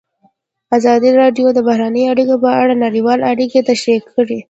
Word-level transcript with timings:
ازادي 0.77 1.09
راډیو 1.21 1.47
د 1.53 1.59
بهرنۍ 1.67 2.03
اړیکې 2.13 2.35
په 2.43 2.49
اړه 2.61 2.73
نړیوالې 2.85 3.23
اړیکې 3.31 3.59
تشریح 3.69 4.01
کړي. 4.13 4.39